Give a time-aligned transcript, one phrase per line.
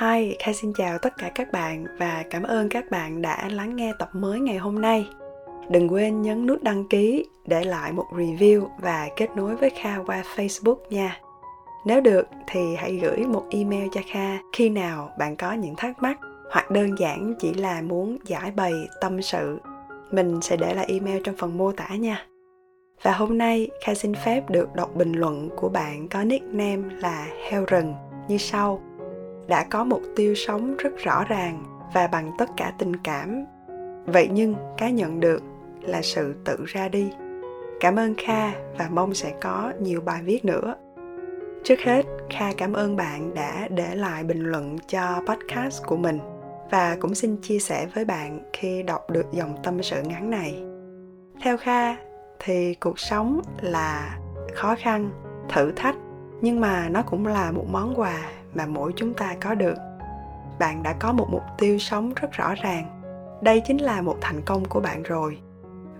[0.00, 3.76] Hi, Kha xin chào tất cả các bạn và cảm ơn các bạn đã lắng
[3.76, 5.08] nghe tập mới ngày hôm nay.
[5.70, 9.98] Đừng quên nhấn nút đăng ký, để lại một review và kết nối với Kha
[10.06, 11.20] qua Facebook nha.
[11.86, 16.02] Nếu được thì hãy gửi một email cho Kha khi nào bạn có những thắc
[16.02, 16.18] mắc
[16.50, 19.58] hoặc đơn giản chỉ là muốn giải bày tâm sự.
[20.10, 22.26] Mình sẽ để lại email trong phần mô tả nha.
[23.02, 27.26] Và hôm nay Kha xin phép được đọc bình luận của bạn có nickname là
[27.50, 27.94] heo rừng
[28.28, 28.82] như sau
[29.50, 31.64] đã có mục tiêu sống rất rõ ràng
[31.94, 33.44] và bằng tất cả tình cảm.
[34.06, 35.42] Vậy nhưng cái nhận được
[35.80, 37.10] là sự tự ra đi.
[37.80, 40.74] Cảm ơn kha và mong sẽ có nhiều bài viết nữa.
[41.64, 46.18] Trước hết, kha cảm ơn bạn đã để lại bình luận cho podcast của mình
[46.70, 50.62] và cũng xin chia sẻ với bạn khi đọc được dòng tâm sự ngắn này.
[51.42, 51.96] Theo kha,
[52.38, 54.18] thì cuộc sống là
[54.54, 55.10] khó khăn,
[55.48, 55.96] thử thách,
[56.40, 59.76] nhưng mà nó cũng là một món quà mà mỗi chúng ta có được.
[60.58, 63.00] Bạn đã có một mục tiêu sống rất rõ ràng.
[63.42, 65.38] Đây chính là một thành công của bạn rồi.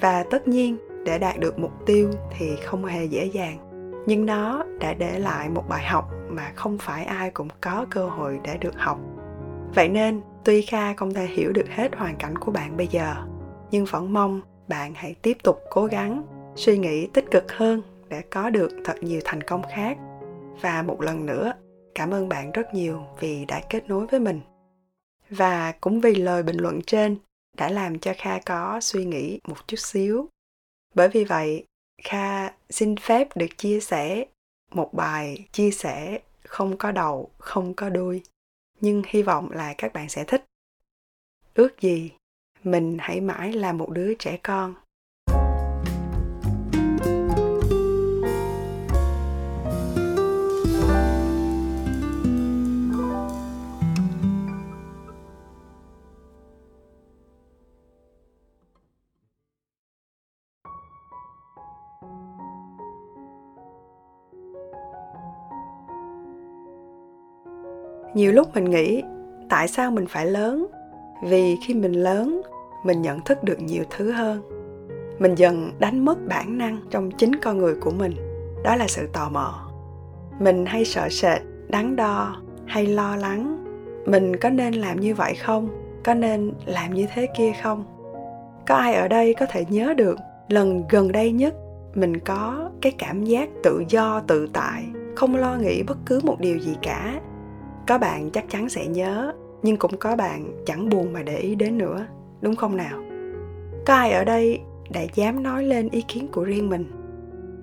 [0.00, 3.58] Và tất nhiên, để đạt được mục tiêu thì không hề dễ dàng.
[4.06, 8.08] Nhưng nó đã để lại một bài học mà không phải ai cũng có cơ
[8.08, 8.98] hội để được học.
[9.74, 13.14] Vậy nên, tuy kha không thể hiểu được hết hoàn cảnh của bạn bây giờ.
[13.70, 16.22] Nhưng vẫn mong bạn hãy tiếp tục cố gắng,
[16.54, 19.98] suy nghĩ tích cực hơn để có được thật nhiều thành công khác.
[20.60, 21.52] Và một lần nữa
[21.96, 24.40] cảm ơn bạn rất nhiều vì đã kết nối với mình.
[25.30, 27.16] Và cũng vì lời bình luận trên
[27.56, 30.28] đã làm cho kha có suy nghĩ một chút xíu.
[30.94, 31.64] Bởi vì vậy,
[32.02, 34.24] kha xin phép được chia sẻ
[34.70, 38.22] một bài chia sẻ không có đầu, không có đuôi,
[38.80, 40.44] nhưng hy vọng là các bạn sẽ thích.
[41.54, 42.10] Ước gì
[42.64, 44.74] mình hãy mãi là một đứa trẻ con.
[68.16, 69.02] Nhiều lúc mình nghĩ,
[69.48, 70.66] tại sao mình phải lớn?
[71.22, 72.42] Vì khi mình lớn,
[72.84, 74.42] mình nhận thức được nhiều thứ hơn.
[75.18, 78.12] Mình dần đánh mất bản năng trong chính con người của mình.
[78.64, 79.70] Đó là sự tò mò.
[80.40, 83.64] Mình hay sợ sệt, đắn đo, hay lo lắng.
[84.06, 85.68] Mình có nên làm như vậy không?
[86.04, 87.84] Có nên làm như thế kia không?
[88.66, 90.18] Có ai ở đây có thể nhớ được
[90.48, 91.54] lần gần đây nhất
[91.94, 94.84] mình có cái cảm giác tự do, tự tại,
[95.14, 97.20] không lo nghĩ bất cứ một điều gì cả?
[97.86, 99.32] Có bạn chắc chắn sẽ nhớ,
[99.62, 102.06] nhưng cũng có bạn chẳng buồn mà để ý đến nữa,
[102.40, 103.02] đúng không nào?
[103.86, 104.60] Có ai ở đây
[104.90, 106.90] đã dám nói lên ý kiến của riêng mình?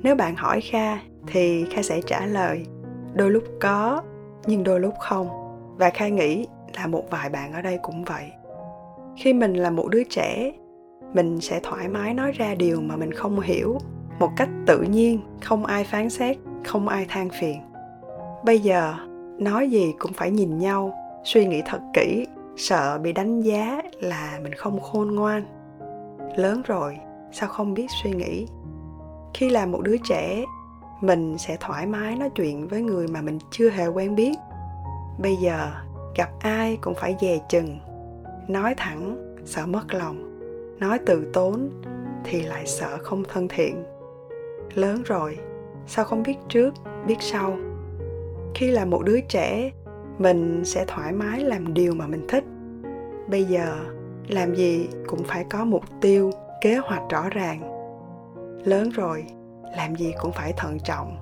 [0.03, 0.97] Nếu bạn hỏi kha
[1.27, 2.65] thì kha sẽ trả lời,
[3.13, 4.01] đôi lúc có,
[4.45, 5.29] nhưng đôi lúc không.
[5.77, 8.31] Và kha nghĩ là một vài bạn ở đây cũng vậy.
[9.17, 10.51] Khi mình là một đứa trẻ,
[11.13, 13.77] mình sẽ thoải mái nói ra điều mà mình không hiểu
[14.19, 17.61] một cách tự nhiên, không ai phán xét, không ai than phiền.
[18.45, 18.93] Bây giờ
[19.43, 20.93] nói gì cũng phải nhìn nhau,
[21.23, 22.27] suy nghĩ thật kỹ,
[22.57, 25.45] sợ bị đánh giá là mình không khôn ngoan.
[26.35, 26.97] Lớn rồi,
[27.31, 28.47] sao không biết suy nghĩ?
[29.33, 30.43] Khi là một đứa trẻ,
[31.01, 34.33] mình sẽ thoải mái nói chuyện với người mà mình chưa hề quen biết.
[35.19, 35.71] Bây giờ,
[36.15, 37.79] gặp ai cũng phải dè chừng,
[38.47, 40.39] nói thẳng, sợ mất lòng,
[40.79, 41.69] nói từ tốn
[42.23, 43.83] thì lại sợ không thân thiện.
[44.73, 45.37] Lớn rồi,
[45.87, 46.73] sao không biết trước,
[47.07, 47.57] biết sau?
[48.55, 49.71] Khi là một đứa trẻ,
[50.17, 52.43] mình sẽ thoải mái làm điều mà mình thích.
[53.27, 53.75] Bây giờ,
[54.27, 56.31] làm gì cũng phải có mục tiêu,
[56.61, 57.61] kế hoạch rõ ràng.
[58.65, 59.25] Lớn rồi,
[59.77, 61.17] làm gì cũng phải thận trọng.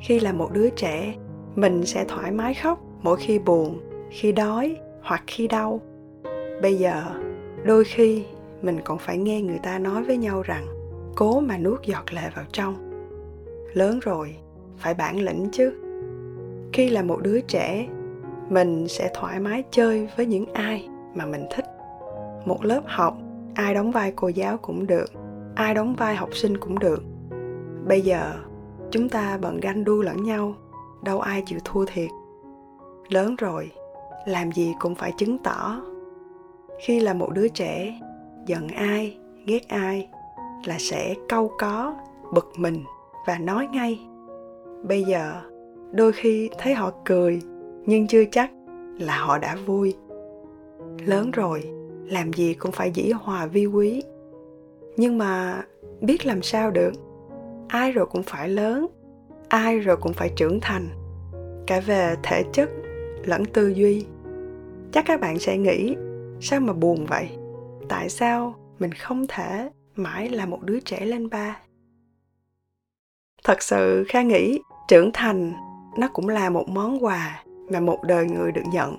[0.00, 1.14] Khi là một đứa trẻ,
[1.54, 5.80] mình sẽ thoải mái khóc mỗi khi buồn, khi đói hoặc khi đau.
[6.62, 7.02] Bây giờ,
[7.64, 8.24] đôi khi
[8.62, 10.66] mình còn phải nghe người ta nói với nhau rằng,
[11.16, 12.74] cố mà nuốt giọt lệ vào trong.
[13.72, 14.36] Lớn rồi,
[14.76, 15.87] phải bản lĩnh chứ
[16.78, 17.86] khi là một đứa trẻ,
[18.48, 21.64] mình sẽ thoải mái chơi với những ai mà mình thích.
[22.44, 23.18] Một lớp học,
[23.54, 25.06] ai đóng vai cô giáo cũng được,
[25.54, 27.02] ai đóng vai học sinh cũng được.
[27.88, 28.32] Bây giờ,
[28.90, 30.54] chúng ta bận ganh đua lẫn nhau,
[31.02, 32.10] đâu ai chịu thua thiệt.
[33.08, 33.70] Lớn rồi,
[34.26, 35.80] làm gì cũng phải chứng tỏ.
[36.80, 38.00] Khi là một đứa trẻ,
[38.46, 39.16] giận ai,
[39.46, 40.08] ghét ai
[40.64, 41.94] là sẽ câu có,
[42.34, 42.84] bực mình
[43.26, 44.00] và nói ngay.
[44.88, 45.32] Bây giờ
[45.92, 47.40] đôi khi thấy họ cười,
[47.86, 48.50] nhưng chưa chắc
[48.98, 49.96] là họ đã vui.
[51.06, 51.70] Lớn rồi,
[52.04, 54.02] làm gì cũng phải dĩ hòa vi quý.
[54.96, 55.62] Nhưng mà
[56.00, 56.92] biết làm sao được?
[57.68, 58.86] Ai rồi cũng phải lớn,
[59.48, 60.88] ai rồi cũng phải trưởng thành.
[61.66, 62.70] Cả về thể chất
[63.24, 64.06] lẫn tư duy.
[64.92, 65.96] Chắc các bạn sẽ nghĩ,
[66.40, 67.28] sao mà buồn vậy?
[67.88, 71.60] Tại sao mình không thể mãi là một đứa trẻ lên ba?
[73.44, 75.52] Thật sự kha nghĩ trưởng thành
[75.96, 78.96] nó cũng là một món quà mà một đời người được nhận,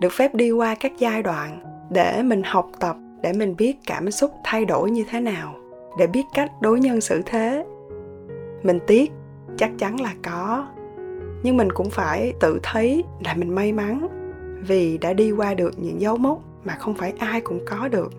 [0.00, 4.10] được phép đi qua các giai đoạn để mình học tập, để mình biết cảm
[4.10, 5.54] xúc thay đổi như thế nào,
[5.98, 7.64] để biết cách đối nhân xử thế.
[8.62, 9.12] Mình tiếc,
[9.56, 10.66] chắc chắn là có,
[11.42, 14.08] nhưng mình cũng phải tự thấy là mình may mắn
[14.66, 18.12] vì đã đi qua được những dấu mốc mà không phải ai cũng có được.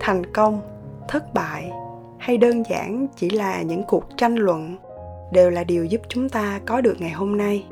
[0.00, 0.60] Thành công,
[1.08, 1.70] thất bại
[2.18, 4.76] hay đơn giản chỉ là những cuộc tranh luận
[5.32, 7.66] đều là điều giúp chúng ta có được ngày hôm nay.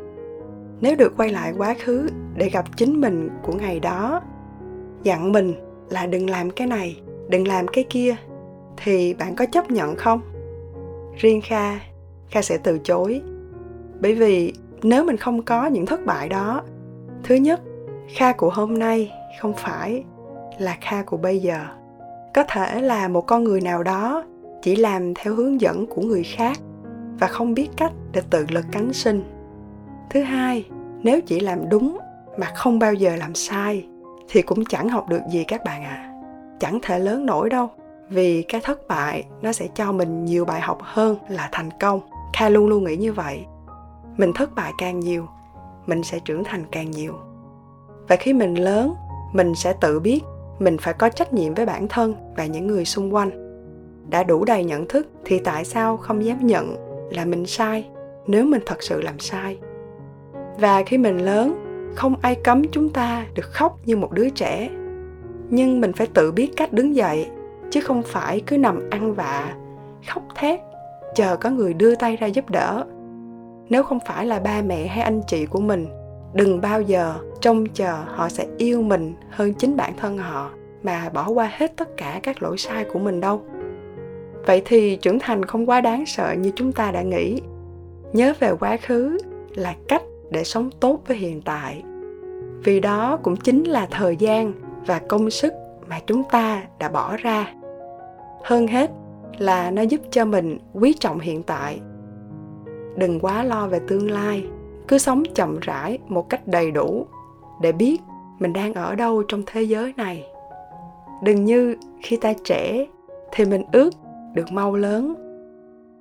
[0.81, 4.23] Nếu được quay lại quá khứ để gặp chính mình của ngày đó,
[5.03, 5.55] dặn mình
[5.91, 8.17] là đừng làm cái này, đừng làm cái kia,
[8.76, 10.20] thì bạn có chấp nhận không?
[11.17, 11.81] Riêng kha
[12.31, 13.20] kha sẽ từ chối.
[14.00, 16.62] Bởi vì nếu mình không có những thất bại đó,
[17.25, 17.61] thứ nhất,
[18.14, 20.05] kha của hôm nay không phải
[20.58, 21.61] là kha của bây giờ.
[22.35, 24.25] Có thể là một con người nào đó
[24.62, 26.58] chỉ làm theo hướng dẫn của người khác
[27.18, 29.22] và không biết cách để tự lực cánh sinh.
[30.10, 30.68] Thứ hai,
[31.02, 31.98] nếu chỉ làm đúng
[32.38, 33.86] mà không bao giờ làm sai,
[34.28, 35.90] thì cũng chẳng học được gì các bạn ạ.
[35.90, 36.12] À.
[36.60, 37.70] chẳng thể lớn nổi đâu,
[38.08, 42.00] vì cái thất bại nó sẽ cho mình nhiều bài học hơn là thành công.
[42.32, 43.44] Kha luôn luôn nghĩ như vậy.
[44.16, 45.26] Mình thất bại càng nhiều,
[45.86, 47.12] mình sẽ trưởng thành càng nhiều.
[48.08, 48.94] Và khi mình lớn,
[49.32, 50.20] mình sẽ tự biết
[50.58, 53.30] mình phải có trách nhiệm với bản thân và những người xung quanh.
[54.10, 57.88] Đã đủ đầy nhận thức thì tại sao không dám nhận là mình sai,
[58.26, 59.58] nếu mình thật sự làm sai.
[60.58, 61.62] Và khi mình lớn,
[61.94, 64.70] không ai cấm chúng ta được khóc như một đứa trẻ.
[65.50, 67.26] Nhưng mình phải tự biết cách đứng dậy,
[67.70, 69.55] chứ không phải cứ nằm ăn vạ,
[70.08, 70.61] khóc thét,
[71.14, 72.85] chờ có người đưa tay ra giúp đỡ.
[73.69, 75.87] Nếu không phải là ba mẹ hay anh chị của mình,
[76.35, 80.50] đừng bao giờ trông chờ họ sẽ yêu mình hơn chính bản thân họ
[80.82, 83.43] mà bỏ qua hết tất cả các lỗi sai của mình đâu
[84.46, 87.40] vậy thì trưởng thành không quá đáng sợ như chúng ta đã nghĩ.
[88.12, 89.19] Nhớ về quá khứ
[89.54, 91.82] là cách để sống tốt với hiện tại.
[92.64, 94.52] Vì đó cũng chính là thời gian
[94.87, 95.52] và công sức
[95.88, 97.52] mà chúng ta đã bỏ ra.
[98.44, 98.90] Hơn hết
[99.38, 101.81] là nó giúp cho mình quý trọng hiện tại.
[102.96, 104.46] Đừng quá lo về tương lai,
[104.88, 107.06] cứ sống chậm rãi một cách đầy đủ
[107.62, 108.00] để biết
[108.38, 110.25] mình đang ở đâu trong thế giới này.
[111.22, 112.87] Đừng như khi ta trẻ
[113.32, 113.90] thì mình ước
[114.36, 115.14] được mau lớn.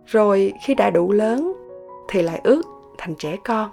[0.06, 1.54] Rồi khi đã đủ lớn,
[2.08, 2.62] thì lại ước
[2.98, 3.70] thành trẻ con.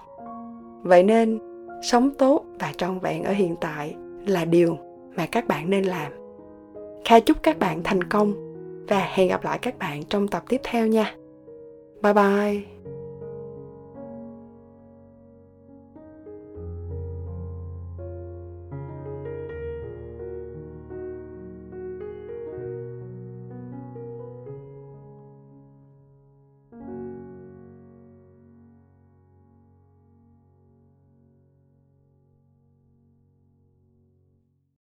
[0.82, 1.38] Vậy nên,
[1.82, 3.94] sống tốt và trọn vẹn ở hiện tại
[4.26, 4.78] là điều
[5.16, 6.12] mà các bạn nên làm.
[7.04, 8.32] Kha chúc các bạn thành công
[8.88, 11.14] và hẹn gặp lại các bạn trong tập tiếp theo nha.
[12.02, 12.91] Bye bye.